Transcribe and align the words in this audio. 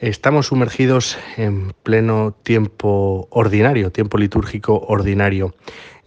Estamos 0.00 0.46
sumergidos 0.46 1.18
en 1.36 1.74
pleno 1.82 2.34
tiempo 2.42 3.28
ordinario, 3.28 3.92
tiempo 3.92 4.16
litúrgico 4.16 4.78
ordinario. 4.88 5.54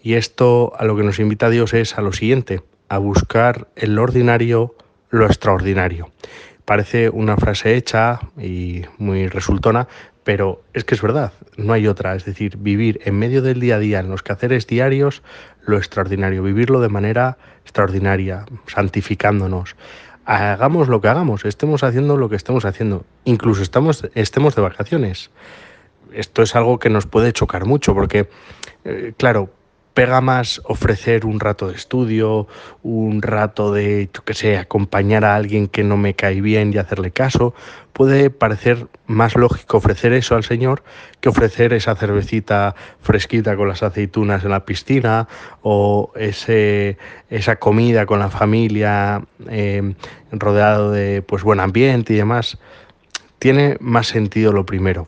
Y 0.01 0.15
esto 0.15 0.73
a 0.79 0.85
lo 0.85 0.95
que 0.95 1.03
nos 1.03 1.19
invita 1.19 1.51
Dios 1.51 1.75
es 1.75 1.95
a 1.95 2.01
lo 2.01 2.11
siguiente, 2.11 2.63
a 2.89 2.97
buscar 2.97 3.67
en 3.75 3.93
lo 3.93 4.01
ordinario 4.01 4.73
lo 5.11 5.27
extraordinario. 5.27 6.09
Parece 6.65 7.09
una 7.09 7.37
frase 7.37 7.75
hecha 7.75 8.19
y 8.35 8.81
muy 8.97 9.27
resultona, 9.27 9.87
pero 10.23 10.63
es 10.73 10.85
que 10.85 10.95
es 10.95 11.01
verdad, 11.03 11.31
no 11.57 11.73
hay 11.73 11.85
otra. 11.85 12.15
Es 12.15 12.25
decir, 12.25 12.57
vivir 12.57 12.99
en 13.05 13.19
medio 13.19 13.43
del 13.43 13.59
día 13.59 13.75
a 13.75 13.79
día, 13.79 13.99
en 13.99 14.09
los 14.09 14.23
quehaceres 14.23 14.65
diarios, 14.65 15.21
lo 15.67 15.77
extraordinario, 15.77 16.41
vivirlo 16.41 16.81
de 16.81 16.89
manera 16.89 17.37
extraordinaria, 17.61 18.45
santificándonos, 18.65 19.75
hagamos 20.25 20.87
lo 20.87 21.01
que 21.01 21.07
hagamos, 21.07 21.45
estemos 21.45 21.83
haciendo 21.83 22.17
lo 22.17 22.29
que 22.29 22.35
estemos 22.35 22.65
haciendo, 22.65 23.05
incluso 23.25 23.61
estamos, 23.61 24.07
estemos 24.15 24.55
de 24.55 24.61
vacaciones. 24.61 25.31
Esto 26.13 26.43
es 26.43 26.55
algo 26.55 26.79
que 26.79 26.89
nos 26.89 27.07
puede 27.07 27.33
chocar 27.33 27.65
mucho 27.65 27.93
porque, 27.93 28.29
eh, 28.85 29.13
claro, 29.17 29.49
pega 29.93 30.21
más 30.21 30.61
ofrecer 30.65 31.25
un 31.25 31.39
rato 31.39 31.67
de 31.67 31.75
estudio, 31.75 32.47
un 32.81 33.21
rato 33.21 33.71
de, 33.71 34.09
yo 34.13 34.23
qué 34.23 34.33
sé, 34.33 34.57
acompañar 34.57 35.23
a 35.23 35.35
alguien 35.35 35.67
que 35.67 35.83
no 35.83 35.97
me 35.97 36.15
cae 36.15 36.41
bien 36.41 36.73
y 36.73 36.77
hacerle 36.77 37.11
caso. 37.11 37.53
Puede 37.93 38.31
parecer 38.31 38.87
más 39.05 39.35
lógico 39.35 39.77
ofrecer 39.77 40.13
eso 40.13 40.35
al 40.35 40.43
Señor 40.43 40.83
que 41.19 41.29
ofrecer 41.29 41.73
esa 41.73 41.95
cervecita 41.95 42.75
fresquita 43.01 43.55
con 43.55 43.67
las 43.67 43.83
aceitunas 43.83 44.43
en 44.43 44.49
la 44.49 44.65
piscina 44.65 45.27
o 45.61 46.11
ese, 46.15 46.97
esa 47.29 47.57
comida 47.57 48.07
con 48.07 48.19
la 48.19 48.29
familia 48.29 49.23
eh, 49.47 49.93
rodeado 50.31 50.91
de 50.91 51.21
pues 51.21 51.43
buen 51.43 51.59
ambiente 51.59 52.13
y 52.13 52.17
demás. 52.17 52.57
Tiene 53.37 53.77
más 53.79 54.07
sentido 54.07 54.53
lo 54.53 54.65
primero. 54.65 55.07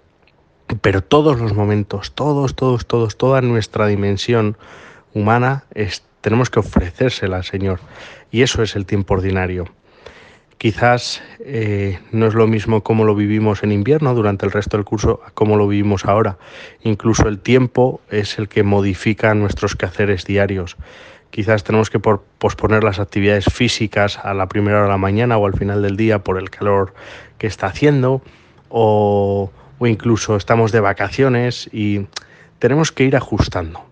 Pero 0.82 1.04
todos 1.04 1.40
los 1.40 1.54
momentos, 1.54 2.14
todos, 2.14 2.56
todos, 2.56 2.86
todos, 2.86 3.18
toda 3.18 3.42
nuestra 3.42 3.88
dimensión 3.88 4.58
humana 5.14 5.66
es, 5.74 6.04
tenemos 6.22 6.50
que 6.50 6.60
ofrecérsela 6.60 7.38
al 7.38 7.44
Señor. 7.44 7.80
Y 8.32 8.42
eso 8.42 8.64
es 8.64 8.76
el 8.76 8.86
tiempo 8.86 9.14
ordinario. 9.14 9.66
Quizás 10.58 11.22
eh, 11.40 12.00
no 12.12 12.28
es 12.28 12.34
lo 12.34 12.48
mismo 12.48 12.82
como 12.82 13.04
lo 13.04 13.14
vivimos 13.14 13.62
en 13.64 13.72
invierno 13.72 14.16
durante 14.16 14.46
el 14.46 14.52
resto 14.52 14.78
del 14.78 14.86
curso 14.86 15.20
como 15.34 15.58
lo 15.58 15.68
vivimos 15.68 16.06
ahora. 16.06 16.38
Incluso 16.82 17.28
el 17.28 17.40
tiempo 17.40 18.02
es 18.10 18.40
el 18.40 18.48
que 18.48 18.64
modifica 18.64 19.34
nuestros 19.36 19.76
quehaceres 19.76 20.26
diarios. 20.26 20.78
Quizás 21.30 21.66
tenemos 21.66 21.90
que 21.90 22.00
posponer 22.00 22.84
las 22.84 23.00
actividades 23.00 23.46
físicas 23.46 24.18
a 24.24 24.34
la 24.34 24.48
primera 24.48 24.78
hora 24.78 24.86
de 24.86 24.92
la 24.92 24.98
mañana 24.98 25.38
o 25.38 25.46
al 25.46 25.54
final 25.54 25.82
del 25.82 25.98
día 25.98 26.20
por 26.20 26.40
el 26.40 26.50
calor 26.50 26.94
que 27.38 27.48
está 27.48 27.68
haciendo 27.68 28.22
o 28.70 29.52
o 29.80 29.88
incluso 29.88 30.36
estamos 30.36 30.72
de 30.72 30.80
vacaciones 30.80 31.70
y 31.72 32.08
tenemos 32.60 32.92
que 32.92 33.04
ir 33.04 33.16
ajustando. 33.16 33.84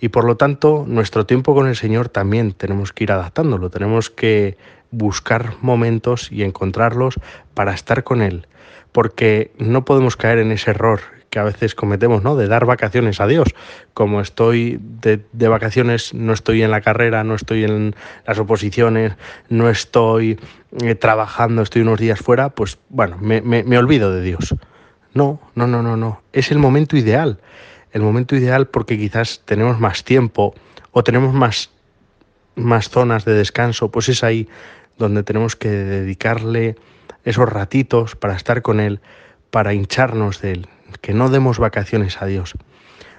Y 0.00 0.08
por 0.08 0.24
lo 0.24 0.36
tanto, 0.36 0.84
nuestro 0.86 1.26
tiempo 1.26 1.54
con 1.54 1.66
el 1.66 1.76
Señor 1.76 2.08
también 2.08 2.52
tenemos 2.52 2.92
que 2.92 3.04
ir 3.04 3.12
adaptándolo, 3.12 3.70
tenemos 3.70 4.10
que 4.10 4.56
buscar 4.90 5.54
momentos 5.60 6.30
y 6.30 6.44
encontrarlos 6.44 7.14
para 7.54 7.74
estar 7.74 8.04
con 8.04 8.22
Él, 8.22 8.46
porque 8.92 9.52
no 9.58 9.84
podemos 9.84 10.16
caer 10.16 10.38
en 10.38 10.52
ese 10.52 10.70
error 10.70 11.00
que 11.30 11.38
a 11.38 11.44
veces 11.44 11.74
cometemos, 11.74 12.22
¿no? 12.22 12.36
De 12.36 12.48
dar 12.48 12.64
vacaciones 12.64 13.20
a 13.20 13.26
Dios. 13.26 13.48
Como 13.92 14.22
estoy 14.22 14.80
de, 14.80 15.48
vacaciones, 15.48 16.14
no 16.14 16.32
estoy 16.32 16.62
en 16.62 16.70
la 16.70 16.80
carrera, 16.80 17.22
no 17.22 17.34
estoy 17.34 17.64
en 17.64 17.94
las 18.26 18.38
oposiciones, 18.38 19.12
no 19.50 19.68
estoy 19.68 20.40
eh, 20.80 20.94
trabajando, 20.94 21.60
estoy 21.60 21.82
unos 21.82 21.98
días 21.98 22.18
fuera, 22.18 22.48
pues 22.48 22.78
bueno, 22.88 23.18
me 23.20 23.78
olvido 23.78 24.10
de 24.10 24.22
Dios. 24.22 24.54
No, 25.18 25.40
no, 25.56 25.66
no, 25.66 25.82
no, 25.82 25.96
no. 25.96 26.22
Es 26.32 26.52
el 26.52 26.60
momento 26.60 26.96
ideal. 26.96 27.40
El 27.90 28.02
momento 28.02 28.36
ideal 28.36 28.68
porque 28.68 28.96
quizás 28.96 29.42
tenemos 29.44 29.80
más 29.80 30.04
tiempo 30.04 30.54
o 30.92 31.02
tenemos 31.02 31.34
más, 31.34 31.70
más 32.54 32.88
zonas 32.88 33.24
de 33.24 33.32
descanso, 33.34 33.90
pues 33.90 34.08
es 34.08 34.22
ahí 34.22 34.48
donde 34.96 35.24
tenemos 35.24 35.56
que 35.56 35.70
dedicarle 35.70 36.76
esos 37.24 37.48
ratitos 37.48 38.14
para 38.14 38.36
estar 38.36 38.62
con 38.62 38.78
Él, 38.78 39.00
para 39.50 39.74
hincharnos 39.74 40.40
de 40.40 40.52
Él, 40.52 40.68
que 41.00 41.14
no 41.14 41.30
demos 41.30 41.58
vacaciones 41.58 42.22
a 42.22 42.26
Dios. 42.26 42.54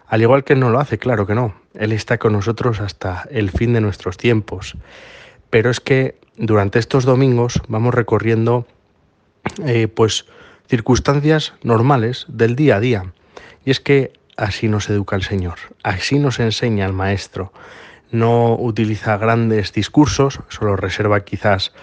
Al 0.07 0.21
igual 0.21 0.45
que 0.45 0.53
Él 0.53 0.61
no 0.61 0.69
lo 0.69 0.79
hace, 0.79 0.99
claro 0.99 1.27
que 1.27 1.35
no. 1.35 1.53
Él 1.73 1.91
está 1.91 2.17
con 2.17 2.31
nosotros 2.31 2.79
hasta 2.79 3.27
el 3.29 3.51
fin 3.51 3.73
de 3.73 3.81
nuestros 3.81 4.15
tiempos. 4.15 4.77
Pero 5.49 5.69
es 5.69 5.81
que 5.81 6.17
durante 6.37 6.79
estos 6.79 7.03
domingos 7.03 7.61
vamos 7.67 7.93
recorriendo 7.93 8.65
eh, 9.65 9.89
pues 9.89 10.25
circunstancias 10.69 11.53
normales 11.63 12.25
del 12.27 12.55
día 12.55 12.75
a 12.75 12.79
día. 12.79 13.13
Y 13.65 13.71
es 13.71 13.79
que 13.79 14.13
así 14.37 14.67
nos 14.67 14.89
educa 14.89 15.15
el 15.15 15.23
Señor, 15.23 15.57
así 15.83 16.19
nos 16.19 16.39
enseña 16.39 16.85
el 16.85 16.93
Maestro. 16.93 17.51
No 18.11 18.55
utiliza 18.55 19.17
grandes 19.17 19.73
discursos, 19.73 20.39
solo 20.47 20.75
reserva 20.75 21.21
quizás 21.21 21.73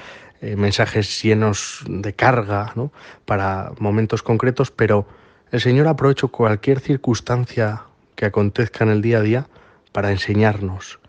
eh, 0.40 0.56
mensajes 0.56 1.22
llenos 1.22 1.84
de 1.88 2.14
carga 2.14 2.72
para 3.24 3.72
momentos 3.78 4.22
concretos, 4.22 4.70
pero 4.70 5.06
el 5.50 5.60
Señor 5.60 5.88
aprovecha 5.88 6.28
cualquier 6.28 6.80
circunstancia 6.80 7.82
que 8.14 8.26
acontezca 8.26 8.84
en 8.84 8.90
el 8.90 9.02
día 9.02 9.18
a 9.18 9.22
día 9.22 9.46
para 9.92 10.12
enseñarnos. 10.12 11.00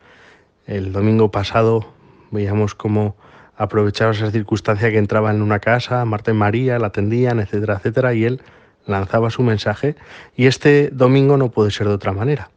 El 0.65 0.91
domingo 0.91 1.29
pasado 1.31 1.93
veíamos 2.31 2.75
cómo 2.75 3.15
aprovechaba 3.57 4.11
esa 4.11 4.31
circunstancia 4.31 4.91
que 4.91 4.97
entraba 4.97 5.31
en 5.31 5.41
una 5.41 5.59
casa, 5.59 6.05
Marta 6.05 6.31
y 6.31 6.35
María 6.35 6.79
la 6.79 6.87
atendían, 6.87 7.39
etcétera, 7.39 7.75
etcétera, 7.75 8.13
y 8.13 8.23
él 8.23 8.41
lanzaba 8.85 9.29
su 9.29 9.43
mensaje 9.43 9.95
y 10.35 10.45
este 10.45 10.89
domingo 10.91 11.37
no 11.37 11.51
puede 11.51 11.71
ser 11.71 11.87
de 11.87 11.93
otra 11.93 12.13
manera. 12.13 12.49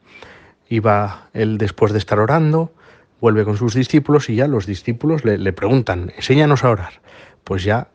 Iba 0.68 1.28
él 1.32 1.58
después 1.58 1.92
de 1.92 1.98
estar 1.98 2.20
orando, 2.20 2.72
vuelve 3.20 3.44
con 3.44 3.56
sus 3.56 3.74
discípulos 3.74 4.28
y 4.28 4.36
ya 4.36 4.46
los 4.46 4.66
discípulos 4.66 5.24
le, 5.24 5.52
preguntan, 5.52 6.12
enséñanos 6.16 6.64
a 6.64 6.70
orar. 6.70 7.00
Pues 7.42 7.64
ya 7.64 7.88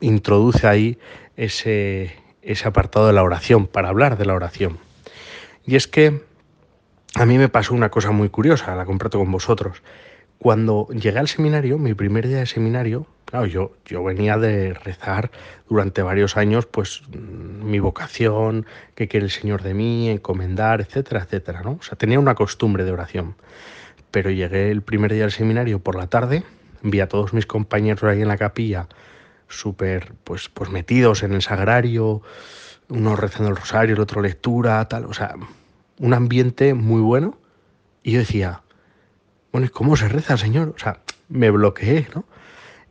introduce 0.00 0.66
ahí 0.66 0.98
ese, 1.36 2.14
ese 2.42 2.68
apartado 2.68 3.06
de 3.06 3.12
la 3.12 3.22
oración, 3.22 3.66
para 3.66 3.90
hablar 3.90 4.16
de 4.16 4.24
la 4.24 4.34
oración. 4.34 4.78
Y 5.66 5.76
es 5.76 5.86
que 5.86 6.22
a 7.16 7.26
mí 7.26 7.36
me 7.36 7.48
pasó 7.48 7.74
una 7.74 7.90
cosa 7.90 8.12
muy 8.12 8.28
curiosa, 8.28 8.74
la 8.74 8.86
comparto 8.86 9.18
con 9.18 9.30
vosotros. 9.30 9.82
Cuando 10.40 10.88
llegué 10.88 11.18
al 11.18 11.28
seminario, 11.28 11.76
mi 11.76 11.92
primer 11.92 12.26
día 12.26 12.38
de 12.38 12.46
seminario, 12.46 13.06
claro, 13.26 13.44
yo, 13.44 13.72
yo 13.84 14.02
venía 14.02 14.38
de 14.38 14.72
rezar 14.72 15.30
durante 15.68 16.00
varios 16.00 16.38
años, 16.38 16.64
pues 16.64 17.02
mi 17.10 17.78
vocación, 17.78 18.64
qué 18.94 19.06
quiere 19.06 19.26
el 19.26 19.30
Señor 19.30 19.62
de 19.62 19.74
mí, 19.74 20.08
encomendar, 20.08 20.80
etcétera, 20.80 21.24
etcétera, 21.24 21.60
¿no? 21.60 21.72
O 21.72 21.82
sea, 21.82 21.98
tenía 21.98 22.18
una 22.18 22.34
costumbre 22.34 22.84
de 22.84 22.92
oración. 22.92 23.34
Pero 24.10 24.30
llegué 24.30 24.70
el 24.70 24.80
primer 24.80 25.12
día 25.12 25.24
del 25.24 25.30
seminario 25.30 25.78
por 25.80 25.94
la 25.94 26.06
tarde, 26.06 26.42
vi 26.80 27.00
a 27.00 27.06
todos 27.06 27.34
mis 27.34 27.44
compañeros 27.44 28.02
ahí 28.04 28.22
en 28.22 28.28
la 28.28 28.38
capilla, 28.38 28.88
súper, 29.46 30.14
pues, 30.24 30.48
pues 30.48 30.70
metidos 30.70 31.22
en 31.22 31.34
el 31.34 31.42
sagrario, 31.42 32.22
uno 32.88 33.14
rezando 33.14 33.50
el 33.50 33.56
rosario, 33.56 33.94
el 33.94 34.00
otro 34.00 34.22
lectura, 34.22 34.88
tal, 34.88 35.04
o 35.04 35.12
sea, 35.12 35.34
un 35.98 36.14
ambiente 36.14 36.72
muy 36.72 37.02
bueno. 37.02 37.36
Y 38.02 38.12
yo 38.12 38.20
decía, 38.20 38.62
bueno, 39.52 39.68
¿cómo 39.72 39.96
se 39.96 40.08
reza, 40.08 40.36
Señor? 40.36 40.74
O 40.76 40.78
sea, 40.78 41.00
me 41.28 41.50
bloqueé, 41.50 42.08
¿no? 42.14 42.24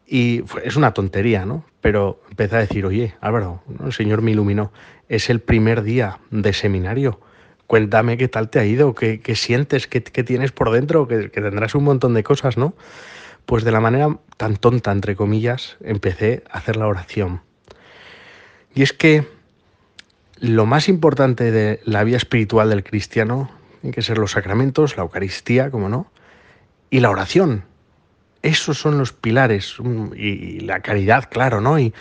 Y 0.06 0.44
es 0.64 0.75
una 0.75 0.94
tontería, 0.94 1.46
¿no? 1.46 1.64
Pero 1.81 2.22
empecé 2.30 2.56
a 2.56 2.59
decir, 2.59 2.86
oye, 2.86 3.14
Álvaro, 3.22 3.62
el 3.86 3.94
Señor 3.94 4.22
me 4.22 4.31
iluminó. 4.31 4.72
Es 5.08 5.30
el 5.30 5.40
primer 5.40 5.84
día 5.84 6.19
de 6.31 6.52
seminario. 6.53 7.19
Cuéntame 7.68 8.18
qué 8.18 8.28
tal 8.28 8.50
te 8.50 8.59
ha 8.59 8.66
ido, 8.66 8.96
qué, 8.96 9.22
sientes, 9.36 9.86
qué, 9.86 10.02
tienes 10.02 10.52
por 10.52 10.72
dentro, 10.72 11.08
que, 11.08 11.30
tendrás 11.30 11.75
un 11.75 11.84
montón 11.84 12.16
de 12.16 12.24
cosas, 12.24 12.58
¿no? 12.58 12.74
Pues 13.46 13.64
de 13.64 13.72
la 13.72 13.80
manera 13.80 14.18
tan 14.38 14.58
tonta, 14.58 14.92
entre 14.92 15.16
comillas, 15.16 15.78
empecé 15.81 16.44
a 16.50 16.58
hacer 16.58 16.78
la 16.78 16.88
oración. 16.88 17.42
Y 18.74 18.81
es 18.81 18.94
que 18.94 19.28
lo 20.39 20.66
más 20.66 20.89
importante 20.89 21.51
de 21.51 21.80
la 21.86 22.04
vida 22.04 22.18
espiritual 22.18 22.69
del 22.69 22.83
cristiano 22.83 23.51
tiene 23.81 23.94
que 23.94 24.01
ser 24.01 24.18
los 24.18 24.31
sacramentos, 24.31 24.98
la 24.98 25.04
Eucaristía, 25.04 25.69
como 25.69 25.89
no, 25.89 26.12
y 26.89 27.00
la 27.00 27.09
oración. 27.09 27.63
Esos 28.41 28.77
son 28.77 28.97
los 28.97 29.12
pilares 29.12 29.75
y 30.15 30.62
la 30.62 30.80
caridad, 30.80 31.27
claro, 31.30 31.59
¿no? 31.59 31.77
Y, 31.77 31.94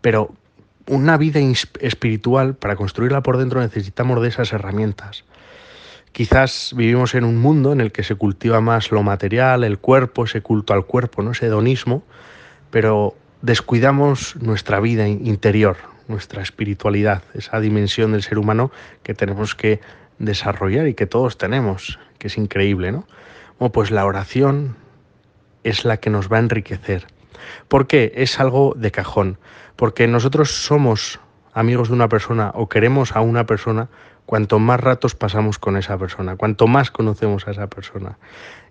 pero 0.00 0.34
una 0.86 1.16
vida 1.16 1.40
espiritual, 1.80 2.54
para 2.56 2.76
construirla 2.76 3.22
por 3.22 3.38
dentro 3.38 3.60
necesitamos 3.60 4.20
de 4.20 4.28
esas 4.28 4.52
herramientas. 4.52 5.24
Quizás 6.12 6.72
vivimos 6.76 7.14
en 7.14 7.24
un 7.24 7.38
mundo 7.38 7.72
en 7.72 7.80
el 7.80 7.90
que 7.90 8.02
se 8.02 8.14
cultiva 8.14 8.60
más 8.60 8.92
lo 8.92 9.02
material, 9.02 9.64
el 9.64 9.78
cuerpo, 9.78 10.24
ese 10.24 10.42
culto 10.42 10.72
al 10.72 10.84
cuerpo, 10.84 11.22
¿no? 11.22 11.32
ese 11.32 11.46
hedonismo, 11.46 12.04
pero 12.70 13.16
descuidamos 13.42 14.36
nuestra 14.36 14.78
vida 14.78 15.08
interior, 15.08 15.76
nuestra 16.06 16.42
espiritualidad, 16.42 17.22
esa 17.34 17.58
dimensión 17.60 18.12
del 18.12 18.22
ser 18.22 18.38
humano 18.38 18.70
que 19.02 19.14
tenemos 19.14 19.54
que 19.54 19.80
desarrollar 20.18 20.86
y 20.86 20.94
que 20.94 21.06
todos 21.06 21.36
tenemos, 21.36 21.98
que 22.18 22.28
es 22.28 22.38
increíble, 22.38 22.92
¿no? 22.92 23.06
Pues 23.58 23.90
la 23.90 24.04
oración 24.04 24.76
es 25.62 25.84
la 25.84 25.96
que 25.96 26.10
nos 26.10 26.30
va 26.30 26.36
a 26.36 26.40
enriquecer. 26.40 27.06
¿Por 27.68 27.86
qué? 27.86 28.12
Es 28.16 28.38
algo 28.40 28.74
de 28.76 28.90
cajón. 28.90 29.38
Porque 29.76 30.06
nosotros 30.06 30.50
somos 30.50 31.20
amigos 31.52 31.88
de 31.88 31.94
una 31.94 32.08
persona 32.08 32.50
o 32.54 32.68
queremos 32.68 33.16
a 33.16 33.20
una 33.20 33.46
persona, 33.46 33.88
cuanto 34.26 34.58
más 34.58 34.80
ratos 34.80 35.14
pasamos 35.14 35.58
con 35.58 35.76
esa 35.76 35.98
persona, 35.98 36.36
cuanto 36.36 36.66
más 36.66 36.90
conocemos 36.90 37.46
a 37.46 37.52
esa 37.52 37.68
persona. 37.68 38.18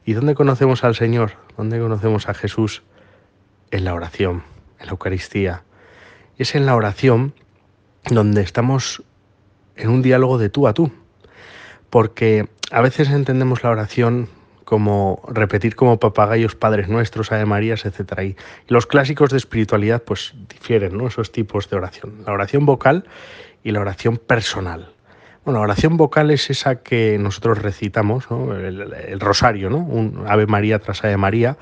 ¿Y 0.05 0.13
dónde 0.13 0.35
conocemos 0.35 0.83
al 0.83 0.95
Señor? 0.95 1.33
¿Dónde 1.57 1.79
conocemos 1.79 2.27
a 2.27 2.33
Jesús? 2.33 2.83
En 3.71 3.85
la 3.85 3.93
oración, 3.93 4.43
en 4.79 4.87
la 4.87 4.91
Eucaristía. 4.91 5.63
Es 6.37 6.55
en 6.55 6.65
la 6.65 6.75
oración 6.75 7.33
donde 8.09 8.41
estamos 8.41 9.03
en 9.75 9.89
un 9.89 10.01
diálogo 10.01 10.37
de 10.37 10.49
tú 10.49 10.67
a 10.67 10.73
tú. 10.73 10.91
Porque 11.89 12.49
a 12.71 12.81
veces 12.81 13.09
entendemos 13.09 13.63
la 13.63 13.69
oración 13.69 14.27
como 14.63 15.21
repetir 15.27 15.75
como 15.75 15.99
papagayos 15.99 16.55
padres 16.55 16.89
nuestros, 16.89 17.31
Ave 17.31 17.45
Marías, 17.45 17.85
etc. 17.85 18.19
Y 18.21 18.35
los 18.67 18.85
clásicos 18.85 19.29
de 19.29 19.37
espiritualidad 19.37 20.03
pues 20.03 20.33
difieren, 20.49 20.97
¿no? 20.97 21.07
Esos 21.07 21.31
tipos 21.31 21.69
de 21.69 21.77
oración. 21.77 22.23
La 22.25 22.33
oración 22.33 22.65
vocal 22.65 23.05
y 23.63 23.71
la 23.71 23.81
oración 23.81 24.17
personal. 24.17 24.93
Bueno, 25.45 25.59
la 25.59 25.65
oración 25.65 25.97
vocal 25.97 26.31
es 26.31 26.49
esa 26.49 26.83
que 26.83 27.17
nosotros 27.19 27.61
recitamos, 27.61 28.27
el, 28.31 29.19
rosario, 29.19 29.69
¿no? 29.69 29.79
un 29.79 30.23
Ave 30.25 30.47
María 30.47 30.79
tras 30.79 31.03
Ave 31.03 31.17
María, 31.17 31.57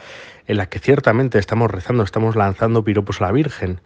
en 0.45 0.57
la 0.57 0.68
que 0.68 0.77
ciertamente 0.77 1.39
estamos 1.39 1.71
rezando, 1.71 2.03
estamos 2.03 2.36
lanzando 2.36 2.83
piropos 2.83 3.21
a 3.21 3.25
la 3.25 3.31
Virgen, 3.31 3.81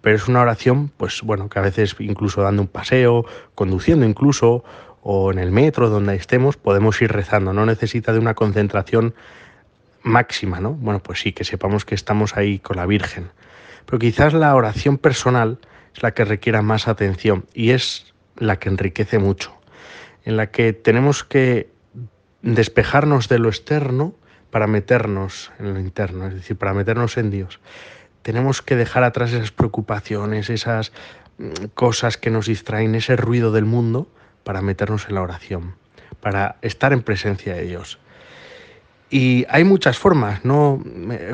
pero 0.00 0.16
es 0.16 0.28
una 0.28 0.40
oración, 0.40 0.90
pues 0.96 1.20
bueno, 1.22 1.50
que 1.50 1.58
a 1.58 1.62
veces 1.62 1.96
incluso 1.98 2.40
dando 2.40 2.62
un 2.62 2.68
paseo, 2.68 3.26
conduciendo 3.54 4.06
incluso, 4.06 4.64
o 5.06 5.30
en 5.30 5.38
el 5.38 5.52
metro, 5.52 5.90
donde 5.90 6.16
estemos, 6.16 6.56
podemos 6.56 7.00
ir 7.02 7.12
rezando, 7.12 7.52
no 7.52 7.66
necesita 7.66 8.14
de 8.14 8.18
una 8.18 8.32
concentración 8.32 9.14
máxima, 10.02 10.60
¿no? 10.60 10.72
Bueno, 10.72 11.02
pues 11.02 11.20
sí, 11.20 11.32
que 11.32 11.44
sepamos 11.44 11.84
que 11.84 11.94
estamos 11.94 12.38
ahí 12.38 12.58
con 12.58 12.78
la 12.78 12.86
Virgen. 12.86 13.28
Pero 13.84 13.98
quizás 13.98 14.32
la 14.32 14.54
oración 14.54 14.96
personal 14.96 15.58
es 15.94 16.02
la 16.02 16.14
que 16.14 16.24
requiera 16.24 16.62
más 16.62 16.88
atención 16.88 17.44
y 17.52 17.70
es 17.70 18.14
la 18.36 18.56
que 18.58 18.70
enriquece 18.70 19.18
mucho, 19.18 19.54
en 20.24 20.38
la 20.38 20.50
que 20.50 20.72
tenemos 20.72 21.22
que 21.22 21.68
despejarnos 22.40 23.28
de 23.28 23.38
lo 23.38 23.50
externo 23.50 24.14
para 24.50 24.66
meternos 24.66 25.52
en 25.58 25.74
lo 25.74 25.80
interno, 25.80 26.28
es 26.28 26.34
decir, 26.34 26.56
para 26.56 26.72
meternos 26.72 27.18
en 27.18 27.30
Dios. 27.30 27.60
Tenemos 28.22 28.62
que 28.62 28.74
dejar 28.74 29.04
atrás 29.04 29.34
esas 29.34 29.52
preocupaciones, 29.52 30.48
esas 30.48 30.92
mm, 31.36 31.66
cosas 31.74 32.16
que 32.16 32.30
nos 32.30 32.46
distraen, 32.46 32.94
ese 32.94 33.16
ruido 33.16 33.52
del 33.52 33.66
mundo, 33.66 34.08
para 34.44 34.62
meternos 34.62 35.08
en 35.08 35.16
la 35.16 35.22
oración, 35.22 35.74
para 36.20 36.56
estar 36.62 36.92
en 36.92 37.02
presencia 37.02 37.54
de 37.54 37.62
Dios. 37.62 37.98
Y 39.10 39.46
hay 39.48 39.64
muchas 39.64 39.98
formas, 39.98 40.44
¿no? 40.44 40.82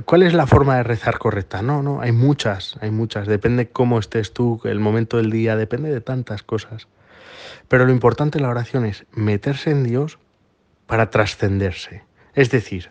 ¿Cuál 0.05 0.23
es 0.23 0.35
la 0.35 0.47
forma 0.47 0.77
de 0.77 0.83
rezar 0.83 1.19
correcta? 1.19 1.63
No, 1.63 1.83
no, 1.83 2.01
hay 2.01 2.13
muchas, 2.13 2.77
hay 2.81 2.91
muchas. 2.91 3.27
Depende 3.27 3.69
cómo 3.69 3.99
estés 3.99 4.33
tú, 4.33 4.61
el 4.65 4.81
momento 4.81 5.17
del 5.17 5.31
día, 5.31 5.57
depende 5.57 5.91
de 5.91 6.01
tantas 6.01 6.43
cosas. 6.43 6.89
Pero 7.69 7.87
lo 7.87 7.93
importante 7.93 8.39
en 8.39 8.43
la 8.43 8.51
oración 8.51 8.85
es 8.85 9.07
meterse 9.13 9.71
en 9.71 9.85
Dios 9.85 10.19
para 10.87 11.11
trascenderse. 11.11 12.05
Es 12.35 12.51
decir, 12.51 12.91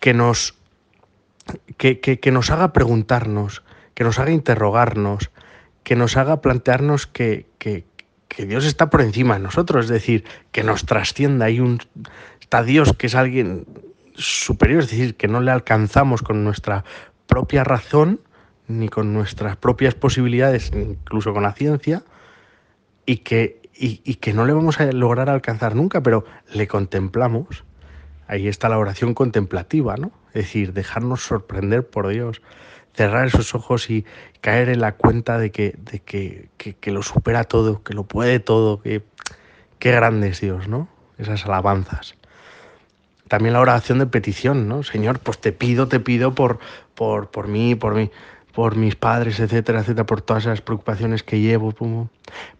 que 0.00 0.12
nos, 0.14 0.58
que, 1.76 2.00
que, 2.00 2.30
nos 2.32 2.50
haga 2.50 2.72
preguntarnos, 2.72 3.62
que 3.94 4.04
nos 4.04 4.18
haga 4.18 4.30
interrogarnos, 4.30 5.30
que 5.82 5.96
nos 5.96 6.16
haga 6.16 6.40
plantearnos 6.40 7.06
que, 7.06 7.46
que, 7.58 7.84
que 8.34 8.46
Dios 8.46 8.64
está 8.64 8.90
por 8.90 9.00
encima 9.00 9.34
de 9.34 9.40
nosotros, 9.40 9.86
es 9.86 9.90
decir, 9.90 10.24
que 10.52 10.62
nos 10.64 10.84
trascienda. 10.86 11.46
Hay 11.46 11.60
un, 11.60 11.80
está 12.40 12.62
Dios 12.62 12.92
que 12.92 13.06
es 13.06 13.14
alguien 13.14 13.66
superior, 14.14 14.82
es 14.82 14.90
decir, 14.90 15.16
que 15.16 15.28
no 15.28 15.40
le 15.40 15.50
alcanzamos 15.50 16.22
con 16.22 16.44
nuestra 16.44 16.84
propia 17.26 17.64
razón, 17.64 18.20
ni 18.66 18.88
con 18.88 19.12
nuestras 19.12 19.56
propias 19.56 19.94
posibilidades, 19.94 20.72
incluso 20.74 21.32
con 21.32 21.42
la 21.42 21.52
ciencia, 21.52 22.02
y 23.06 23.18
que, 23.18 23.60
y, 23.74 24.14
que 24.16 24.32
no 24.32 24.46
le 24.46 24.52
vamos 24.52 24.80
a 24.80 24.90
lograr 24.92 25.28
alcanzar 25.28 25.74
nunca, 25.74 26.02
pero 26.02 26.24
le 26.52 26.66
contemplamos. 26.66 27.64
Ahí 28.26 28.48
está 28.48 28.68
la 28.68 28.78
oración 28.78 29.14
contemplativa, 29.14 29.96
¿no? 29.96 30.10
Es 30.28 30.44
decir, 30.44 30.72
dejarnos 30.72 31.22
sorprender 31.22 31.86
por 31.86 32.08
Dios, 32.08 32.42
cerrar 32.94 33.26
esos 33.26 33.54
ojos 33.54 33.90
y 33.90 34.04
caer 34.40 34.68
en 34.68 34.80
la 34.80 34.92
cuenta 34.92 35.38
de 35.38 35.50
que, 35.50 35.76
de 35.78 36.00
que, 36.00 36.48
que, 36.56 36.90
lo 36.90 37.02
supera 37.02 37.44
todo, 37.44 37.82
que 37.82 37.94
lo 37.94 38.04
puede 38.04 38.40
todo, 38.40 38.80
que 38.80 39.02
qué 39.78 39.92
grande 39.92 40.28
es 40.28 40.40
Dios, 40.40 40.68
¿no? 40.68 40.88
Esas 41.18 41.44
alabanzas. 41.44 42.14
También 43.28 43.54
la 43.54 43.60
oración 43.60 43.98
de 43.98 44.06
petición, 44.06 44.68
¿no? 44.68 44.82
Señor, 44.82 45.18
pues 45.18 45.38
te 45.38 45.52
pido, 45.52 45.88
te 45.88 46.00
pido 46.00 46.34
por, 46.34 46.58
por, 46.94 47.30
por 47.30 47.48
mí, 47.48 47.74
por 47.74 47.94
mí, 47.94 48.10
por 48.54 48.76
mis 48.76 48.96
padres, 48.96 49.40
etcétera, 49.40 49.80
etcétera, 49.80 50.06
por 50.06 50.22
todas 50.22 50.44
esas 50.44 50.60
preocupaciones 50.60 51.22
que 51.22 51.40
llevo. 51.40 51.74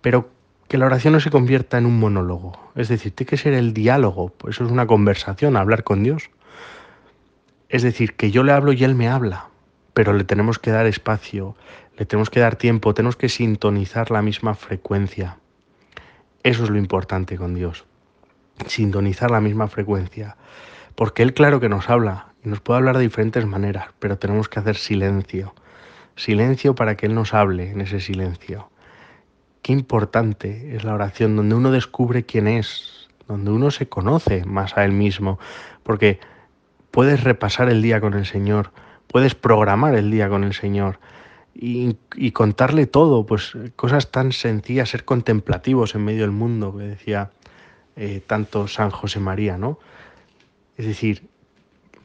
Pero 0.01 0.29
que 0.69 0.79
la 0.79 0.87
oración 0.87 1.13
no 1.13 1.21
se 1.21 1.31
convierta 1.31 1.79
en 1.79 1.87
un 1.87 1.99
monólogo. 1.99 2.59
Es 2.75 2.89
decir, 2.89 3.13
tiene 3.13 3.31
que 3.31 3.37
ser 3.37 3.55
el 3.55 3.75
diálogo, 3.75 4.33
eso 4.49 4.65
es 4.65 4.71
una 4.71 4.87
conversación, 4.87 5.57
hablar 5.57 5.85
con 5.85 6.03
Dios. 6.03 6.31
Es 7.69 7.83
decir, 7.83 8.15
que 8.15 8.31
yo 8.31 8.43
le 8.43 8.53
hablo 8.53 8.73
y 8.73 8.85
Él 8.85 8.95
me 8.95 9.09
habla 9.09 9.49
pero 9.95 10.13
le 10.13 10.25
tenemos 10.25 10.59
que 10.59 10.73
dar 10.73 10.87
espacio, 10.87 11.57
le 11.97 12.05
tenemos 12.05 12.29
que 12.29 12.41
dar 12.41 12.57
tiempo, 12.57 12.93
tenemos 12.93 13.17
que 13.17 13.29
sintonizar 13.29 14.11
la 14.11 14.21
misma 14.21 14.55
frecuencia. 14.55 15.39
Eso 16.43 16.65
es 16.65 16.71
lo 16.71 16.77
importante 16.77 17.39
con 17.39 17.55
Dios, 17.55 17.87
sintonizar 18.67 19.31
la 19.31 19.41
misma 19.41 19.69
frecuencia, 19.69 20.37
porque 20.97 21.23
Él 21.23 21.33
claro 21.33 21.61
que 21.61 21.69
nos 21.69 21.89
habla 21.89 22.35
y 22.45 22.49
nos 22.49 22.61
puede 22.61 22.79
hablar 22.79 22.99
de 22.99 23.05
diferentes 23.05 23.47
maneras, 23.47 23.87
pero 24.01 24.19
tenemos 24.19 24.49
que 24.49 24.59
hacer 24.59 24.77
silencio, 24.77 25.55
silencio 26.17 26.75
para 26.75 26.97
que 26.97 27.07
Él 27.07 27.15
nos 27.15 27.33
hable 27.33 27.71
en 27.71 27.81
ese 27.81 28.01
silencio. 28.01 28.69
Qué 29.65 29.73
importante 29.73 30.77
es 30.77 30.85
la 30.85 30.93
oración 30.93 31.37
donde 31.37 31.55
uno 31.55 31.71
descubre 31.71 32.27
quién 32.27 32.49
es, 32.49 33.09
donde 33.27 33.51
uno 33.51 33.71
se 33.71 33.89
conoce 33.89 34.45
más 34.45 34.77
a 34.77 34.85
Él 34.85 34.93
mismo, 34.93 35.39
porque 35.83 36.21
puedes 36.91 37.25
repasar 37.25 37.71
el 37.71 37.81
día 37.81 37.99
con 37.99 38.13
el 38.13 38.27
Señor, 38.27 38.73
puedes 39.07 39.35
programar 39.35 39.95
el 39.95 40.11
día 40.11 40.29
con 40.29 40.45
el 40.45 40.53
Señor 40.53 40.99
y, 41.55 41.97
contarle 42.33 42.87
todo, 42.87 43.25
pues 43.25 43.57
cosas 43.75 44.11
tan 44.11 44.33
sencillas, 44.33 44.91
ser 44.91 45.07
contemplativos 45.07 45.95
en 45.95 46.05
medio 46.05 46.21
del 46.21 46.33
mundo, 46.33 46.77
que 46.77 46.85
decía 46.85 47.31
eh, 47.97 48.21
tanto 48.27 48.69
San 48.69 48.91
José 48.91 49.19
María, 49.19 49.57
¿no? 49.57 49.79
Es 50.77 50.85
decir, 50.85 51.27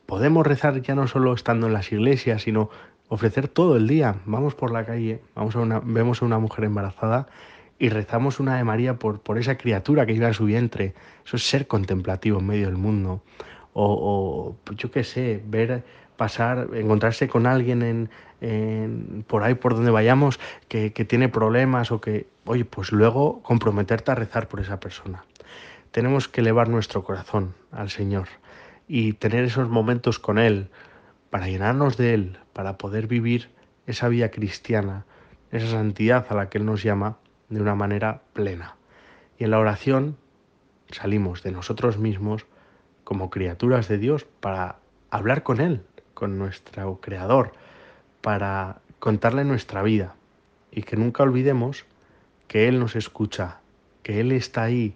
podemos 0.06 0.48
rezar 0.48 0.82
ya 0.82 0.96
no 0.96 1.08
solo 1.08 1.34
estando 1.34 1.68
en 1.68 1.74
las 1.74 1.92
iglesias, 1.92 2.44
sino 2.44 2.70
ofrecer 3.10 3.48
todo 3.48 3.76
el 3.76 3.88
día. 3.88 4.16
Vamos 4.26 4.56
por 4.56 4.72
la 4.72 4.86
calle, 4.86 5.22
vamos 5.36 5.56
a 5.56 5.60
una, 5.60 5.82
vemos 5.84 6.22
a 6.22 6.26
una 6.26 6.40
mujer 6.40 6.66
embarazada 6.66 7.28
y 7.78 7.90
rezamos 7.90 8.40
una 8.40 8.56
de 8.58 8.64
María 8.64 8.98
por, 8.98 9.20
por 9.20 9.38
esa 9.38 9.58
criatura 9.58 10.06
que 10.06 10.14
lleva 10.14 10.28
en 10.28 10.34
su 10.34 10.46
vientre. 10.46 10.94
Eso 11.26 11.36
es 11.36 11.48
ser 11.48 11.68
contemplativo 11.68 12.40
en 12.40 12.48
medio 12.48 12.68
del 12.68 12.78
mundo. 12.78 13.22
O, 13.74 14.56
o 14.66 14.74
yo 14.76 14.92
qué 14.92 15.04
sé, 15.04 15.44
ver 15.46 15.84
pasar, 16.20 16.68
encontrarse 16.74 17.30
con 17.30 17.48
alguien 17.48 18.10
en, 18.42 19.24
por 19.28 19.44
ahí 19.44 19.56
por 19.56 19.74
donde 19.74 19.90
vayamos 19.90 20.40
que, 20.68 20.92
que 20.92 21.06
tiene 21.06 21.30
problemas 21.30 21.92
o 21.92 22.02
que, 22.02 22.28
oye, 22.46 22.66
pues 22.66 22.92
luego 22.92 23.42
comprometerte 23.42 24.12
a 24.12 24.16
rezar 24.16 24.48
por 24.50 24.60
esa 24.60 24.80
persona. 24.80 25.24
Tenemos 25.92 26.28
que 26.28 26.42
elevar 26.42 26.68
nuestro 26.68 27.04
corazón 27.04 27.56
al 27.72 27.90
Señor 27.90 28.28
y 28.88 29.14
tener 29.14 29.46
esos 29.46 29.70
momentos 29.70 30.20
con 30.20 30.38
Él 30.38 30.70
para 31.30 31.48
llenarnos 31.48 31.98
de 31.98 32.14
Él, 32.14 32.40
para 32.54 32.78
poder 32.78 33.08
vivir 33.08 33.50
esa 33.88 34.08
vida 34.08 34.30
cristiana, 34.30 35.06
esa 35.52 35.68
santidad 35.68 36.26
a 36.30 36.36
la 36.36 36.50
que 36.50 36.58
Él 36.58 36.66
nos 36.66 36.84
llama 36.84 37.18
de 37.50 37.62
una 37.62 37.76
manera 37.76 38.22
plena. 38.34 38.76
Y 39.38 39.44
en 39.46 39.52
la 39.52 39.60
oración 39.60 40.18
salimos 40.92 41.44
de 41.44 41.52
nosotros 41.52 41.98
mismos 41.98 42.46
como 43.04 43.30
criaturas 43.30 43.88
de 43.88 43.98
Dios 43.98 44.26
para 44.40 44.78
hablar 45.10 45.44
con 45.44 45.60
Él, 45.62 45.84
con 46.14 46.38
nuestro 46.38 47.00
Creador 47.02 47.54
para 48.22 48.82
contarle 49.00 49.46
nuestra 49.46 49.82
vida 49.82 50.16
y 50.72 50.84
que 50.84 50.98
nunca 50.98 51.24
olvidemos 51.24 51.86
que 52.48 52.68
Él 52.68 52.80
nos 52.80 52.96
escucha, 52.96 53.60
que 54.04 54.20
Él 54.20 54.32
está 54.32 54.64
ahí, 54.64 54.96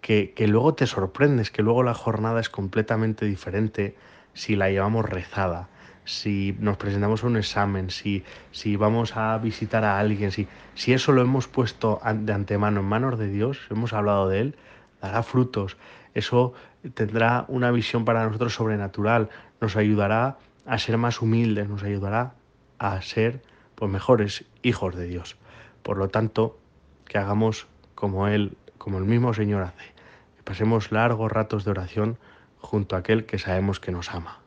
que, 0.00 0.34
luego 0.48 0.74
te 0.74 0.86
sorprendes, 0.86 1.50
que 1.50 1.62
luego 1.62 1.82
la 1.82 1.94
jornada 1.94 2.40
es 2.40 2.48
completamente 2.48 3.26
diferente 3.26 3.94
si 4.34 4.56
la 4.56 4.70
llevamos 4.70 5.08
rezada, 5.08 5.68
si 6.04 6.56
nos 6.58 6.76
presentamos 6.76 7.22
a 7.22 7.26
un 7.26 7.36
examen, 7.36 7.90
si, 7.90 8.24
si 8.50 8.76
vamos 8.76 9.16
a 9.16 9.38
visitar 9.38 9.84
a 9.84 9.98
alguien, 9.98 10.32
si, 10.32 10.48
si 10.74 10.92
eso 10.92 11.12
lo 11.12 11.22
hemos 11.22 11.48
puesto 11.48 12.00
de 12.04 12.32
antemano 12.32 12.80
en 12.80 12.86
manos 12.86 13.18
de 13.18 13.28
Dios, 13.28 13.60
hemos 13.70 13.92
hablado 13.92 14.28
de 14.28 14.40
Él, 14.40 14.56
dará 15.00 15.22
frutos. 15.22 15.76
Eso 16.14 16.54
tendrá 16.94 17.44
una 17.48 17.70
visión 17.70 18.04
para 18.04 18.24
nosotros 18.24 18.54
sobrenatural, 18.54 19.30
nos 19.60 19.76
ayudará 19.76 20.38
a 20.66 20.78
ser 20.78 20.98
más 20.98 21.20
humildes, 21.22 21.68
nos 21.68 21.82
ayudará 21.82 22.34
a 22.78 23.00
ser 23.02 23.42
pues, 23.74 23.90
mejores 23.90 24.44
hijos 24.62 24.96
de 24.96 25.06
Dios. 25.06 25.36
Por 25.82 25.98
lo 25.98 26.08
tanto, 26.08 26.58
que 27.06 27.18
hagamos 27.18 27.66
como 27.94 28.26
Él, 28.28 28.56
como 28.78 28.98
el 28.98 29.04
mismo 29.04 29.34
Señor 29.34 29.62
hace, 29.62 29.92
pasemos 30.44 30.90
largos 30.90 31.30
ratos 31.30 31.64
de 31.64 31.70
oración 31.70 32.18
junto 32.62 32.96
a 32.96 33.00
aquel 33.00 33.26
que 33.26 33.38
sabemos 33.38 33.80
que 33.80 33.92
nos 33.92 34.10
ama. 34.10 34.41